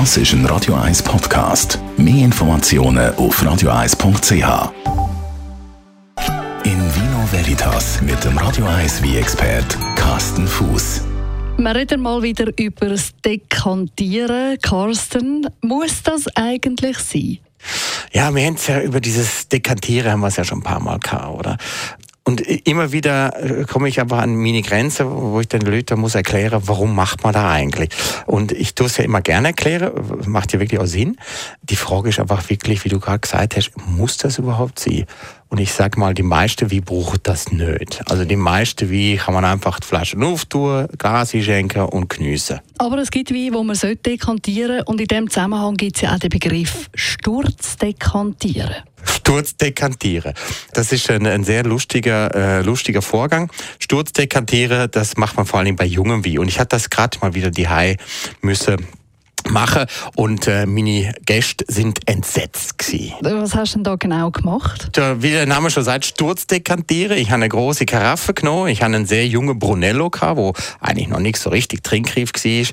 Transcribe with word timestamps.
Das 0.00 0.16
ist 0.16 0.32
ein 0.32 0.44
Radio 0.46 0.74
1 0.74 1.04
Podcast. 1.04 1.78
Mehr 1.96 2.24
Informationen 2.24 3.14
auf 3.14 3.40
radio1.ch. 3.40 4.72
In 6.64 6.80
Vino 6.96 7.28
Veritas 7.30 8.02
mit 8.02 8.24
dem 8.24 8.36
Radio 8.36 8.66
1 8.66 9.04
wie 9.04 9.16
expert 9.18 9.78
Carsten 9.94 10.48
Fuß. 10.48 11.02
Wir 11.58 11.74
reden 11.76 12.02
mal 12.02 12.20
wieder 12.24 12.48
über 12.58 12.88
das 12.88 13.12
Dekantieren. 13.24 14.58
Carsten, 14.60 15.46
muss 15.60 16.02
das 16.02 16.26
eigentlich 16.34 16.98
sein? 16.98 17.38
Ja, 18.12 18.34
wir 18.34 18.46
haben 18.46 18.54
es 18.54 18.66
ja 18.66 18.80
über 18.80 19.00
dieses 19.00 19.46
Dekantieren 19.46 20.10
haben 20.10 20.20
wir 20.20 20.28
es 20.28 20.36
ja 20.36 20.44
schon 20.44 20.58
ein 20.58 20.64
paar 20.64 20.80
Mal 20.80 20.98
gehabt, 20.98 21.38
oder? 21.38 21.53
Und 22.34 22.40
immer 22.40 22.90
wieder 22.90 23.60
äh, 23.60 23.62
komme 23.62 23.88
ich 23.88 24.00
aber 24.00 24.18
an 24.18 24.34
meine 24.34 24.62
Grenze, 24.62 25.08
wo 25.08 25.38
ich 25.38 25.46
den 25.46 25.60
Leuten 25.60 26.00
muss 26.00 26.16
erklären, 26.16 26.62
warum 26.64 26.92
macht 26.92 27.22
man 27.22 27.32
da 27.32 27.48
eigentlich? 27.48 27.90
Und 28.26 28.50
ich 28.50 28.74
tue 28.74 28.88
es 28.88 28.96
ja 28.96 29.04
immer 29.04 29.20
gerne 29.20 29.48
erklären, 29.48 29.92
macht 30.26 30.52
ja 30.52 30.58
wirklich 30.58 30.80
auch 30.80 30.86
Sinn. 30.86 31.16
Die 31.62 31.76
Frage 31.76 32.08
ist 32.08 32.18
einfach 32.18 32.50
wirklich, 32.50 32.84
wie 32.84 32.88
du 32.88 32.98
gerade 32.98 33.20
gesagt 33.20 33.54
hast, 33.54 33.70
muss 33.86 34.16
das 34.16 34.38
überhaupt 34.38 34.80
sein? 34.80 35.04
Und 35.48 35.60
ich 35.60 35.72
sag 35.72 35.96
mal, 35.96 36.12
die 36.12 36.24
meiste 36.24 36.72
wie 36.72 36.80
braucht 36.80 37.28
das 37.28 37.52
nicht. 37.52 38.02
Also 38.10 38.24
die 38.24 38.34
meiste 38.34 38.90
wie 38.90 39.16
kann 39.16 39.34
man 39.34 39.44
einfach 39.44 39.78
die 39.78 39.86
Flaschen 39.86 40.24
auftun, 40.24 40.88
Gas 40.98 41.36
einschenken 41.36 41.82
und 41.82 42.10
geniessen. 42.10 42.58
Aber 42.78 42.98
es 42.98 43.12
gibt 43.12 43.30
wie, 43.30 43.54
wo 43.54 43.62
man 43.62 43.76
sollte 43.76 44.10
dekantieren 44.10 44.82
und 44.86 45.00
in 45.00 45.06
dem 45.06 45.30
Zusammenhang 45.30 45.76
gibt 45.76 45.94
es 45.94 46.02
ja 46.02 46.16
auch 46.16 46.18
den 46.18 46.30
Begriff 46.30 46.90
Sturz 46.96 47.76
dekantieren. 47.76 48.74
Sturzdekantieren. 49.24 50.34
Das 50.74 50.92
ist 50.92 51.10
ein, 51.10 51.26
ein 51.26 51.44
sehr 51.44 51.64
lustiger, 51.64 52.34
äh, 52.34 52.60
lustiger 52.60 53.00
Vorgang. 53.00 53.50
Sturzdekantieren, 53.78 54.90
das 54.90 55.16
macht 55.16 55.38
man 55.38 55.46
vor 55.46 55.60
allem 55.60 55.76
bei 55.76 55.86
jungen 55.86 56.26
wie. 56.26 56.38
Und 56.38 56.48
ich 56.48 56.60
hatte 56.60 56.76
das 56.76 56.90
gerade 56.90 57.18
mal 57.20 57.34
wieder 57.34 57.50
die 57.50 57.66
High 57.66 57.96
müsse 58.42 58.76
machen 59.50 59.86
und 60.16 60.46
äh, 60.46 60.66
meine 60.66 61.12
Gäste 61.26 61.64
sind 61.68 62.08
entsetzt 62.08 62.78
gewesen. 62.78 63.14
Was 63.20 63.54
hast 63.54 63.74
du 63.74 63.78
denn 63.78 63.84
da 63.84 63.96
genau 63.96 64.30
gemacht? 64.30 64.96
Ja, 64.96 65.22
wie 65.22 65.30
der 65.30 65.46
Name 65.46 65.70
schon 65.70 65.84
sagt, 65.84 66.04
Sturzdekantieren. 66.06 67.18
Ich 67.18 67.28
habe 67.28 67.36
eine 67.36 67.48
große 67.48 67.84
Karaffe 67.84 68.34
genommen. 68.34 68.68
Ich 68.68 68.82
habe 68.82 68.94
einen 68.94 69.06
sehr 69.06 69.26
jungen 69.26 69.58
Brunello 69.58 70.10
gehabt, 70.10 70.36
wo 70.36 70.54
eigentlich 70.80 71.08
noch 71.08 71.20
nicht 71.20 71.38
so 71.38 71.50
richtig 71.50 71.82
trinkreif 71.82 72.32
war. 72.34 72.66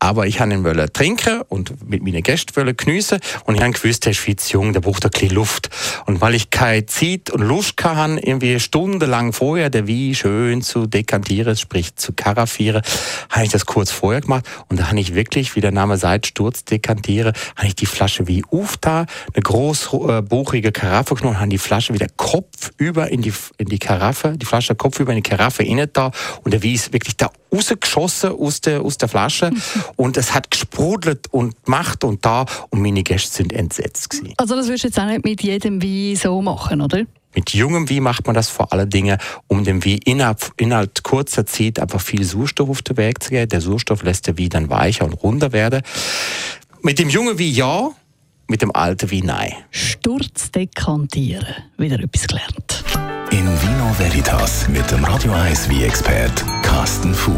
Aber 0.00 0.26
ich 0.26 0.40
habe 0.40 0.52
ihn 0.52 0.64
wollen 0.64 0.92
trinken 0.92 1.42
und 1.48 1.88
mit 1.88 2.02
meinen 2.02 2.22
Gästen 2.22 2.54
wollen 2.56 2.76
geniessen. 2.76 3.18
Und 3.44 3.56
ich 3.56 3.60
habe 3.60 3.72
gewusst, 3.72 4.04
der 4.04 4.12
ist 4.12 4.20
viel 4.20 4.36
zu 4.36 4.54
jung, 4.54 4.72
der 4.72 4.80
braucht 4.80 5.04
ein 5.04 5.10
bisschen 5.10 5.30
Luft. 5.30 5.70
Und 6.06 6.20
weil 6.20 6.34
ich 6.34 6.50
keine 6.50 6.86
Zeit 6.86 7.30
und 7.30 7.42
Lust 7.42 7.82
hatte, 7.82 8.20
irgendwie 8.20 8.60
stundenlang 8.60 9.32
vorher 9.32 9.70
der 9.70 9.88
Wein 9.88 10.14
schön 10.14 10.62
zu 10.62 10.86
dekantieren, 10.86 11.56
sprich 11.56 11.96
zu 11.96 12.12
karaffieren, 12.12 12.82
habe 13.30 13.44
ich 13.44 13.50
das 13.50 13.66
kurz 13.66 13.90
vorher 13.90 14.20
gemacht. 14.20 14.46
Und 14.68 14.78
da 14.78 14.88
habe 14.88 15.00
ich 15.00 15.14
wirklich, 15.14 15.56
wie 15.56 15.60
der 15.60 15.72
Name 15.72 15.96
sagt, 15.96 16.26
Sturz 16.26 16.64
dekantiere, 16.64 17.32
habe 17.56 17.66
ich 17.66 17.74
die 17.74 17.86
Flasche 17.86 18.28
wie 18.28 18.44
aufta, 18.50 19.06
eine 19.34 19.42
großbuchige 19.42 20.72
Karaffe 20.72 21.14
genommen, 21.16 21.40
habe 21.40 21.48
die 21.48 21.58
Flasche 21.58 21.92
wieder 21.94 22.06
kopfüber 22.16 23.08
in 23.08 23.22
die, 23.22 23.32
in 23.56 23.66
die 23.66 23.78
Karaffe, 23.78 24.34
die 24.36 24.46
Flasche 24.46 24.74
kopfüber 24.74 25.12
in 25.12 25.22
die 25.22 25.28
Karaffe 25.28 25.62
innen 25.62 25.88
da 25.92 26.10
und 26.44 26.52
der 26.52 26.62
Wein 26.62 26.74
ist 26.74 26.92
wirklich 26.92 27.16
da 27.16 27.30
rausgeschossen 27.52 28.32
aus 28.32 28.60
der, 28.60 28.82
aus 28.82 28.98
der 28.98 29.08
Flasche 29.08 29.50
und 29.96 30.16
es 30.16 30.34
hat 30.34 30.50
gesprudelt 30.50 31.26
und 31.30 31.64
gemacht 31.64 32.04
und 32.04 32.24
da 32.24 32.46
und 32.70 32.82
meine 32.82 33.02
Gäste 33.02 33.36
sind 33.36 33.52
entsetzt 33.52 34.10
gewesen. 34.10 34.34
Also 34.36 34.56
das 34.56 34.68
wirst 34.68 34.84
du 34.84 34.88
jetzt 34.88 34.98
auch 34.98 35.06
nicht 35.06 35.24
mit 35.24 35.42
jedem 35.42 35.82
Wein 35.82 36.16
so 36.16 36.40
machen, 36.42 36.80
oder? 36.80 37.04
Mit 37.34 37.50
jungem 37.50 37.88
Wein 37.88 38.02
macht 38.02 38.26
man 38.26 38.34
das 38.34 38.48
vor 38.48 38.72
allen 38.72 38.90
Dingen, 38.90 39.18
um 39.46 39.62
dem 39.62 39.84
Wein 39.84 40.00
innerhalb, 40.04 40.52
innerhalb 40.56 41.02
kurzer 41.02 41.46
Zeit 41.46 41.78
einfach 41.78 42.00
viel 42.00 42.24
Sauerstoff 42.24 42.68
auf 42.68 42.82
den 42.82 42.96
Weg 42.96 43.22
zu 43.22 43.30
geben. 43.30 43.48
Der 43.48 43.60
Sauerstoff 43.60 44.02
lässt 44.02 44.26
der 44.26 44.38
Wein 44.38 44.48
dann 44.48 44.70
weicher 44.70 45.04
und 45.04 45.12
runder 45.12 45.52
werden. 45.52 45.82
Mit 46.82 46.98
dem 46.98 47.08
jungen 47.08 47.38
Wein 47.38 47.52
ja, 47.52 47.90
mit 48.48 48.62
dem 48.62 48.74
alten 48.74 49.10
Wein 49.12 49.22
nein. 49.24 49.52
Sturz 49.70 50.50
dekantieren. 50.50 51.54
Wieder 51.76 52.00
etwas 52.00 52.26
gelernt. 52.26 52.84
In 53.30 53.44
Vino 53.44 53.94
Veritas 53.98 54.66
mit 54.68 54.90
dem 54.90 55.04
Radio 55.04 55.32
1 55.32 55.68
wie 55.68 55.84
expert 55.84 56.44
Carsten 56.62 57.14
Fuß. 57.14 57.37